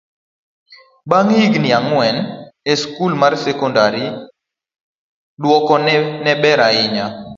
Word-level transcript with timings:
bang' 1.09 1.31
higni 1.37 1.69
ang'wen 1.79 2.17
e 2.71 2.73
skul 2.81 3.13
mar 3.21 3.33
sekondar, 3.45 3.93
dwokone 5.43 5.93
ne 6.23 6.33
ber 6.41 6.59
ahinya 6.67 7.05